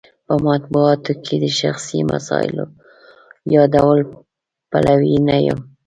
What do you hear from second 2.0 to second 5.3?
مسایلو یادولو پلوی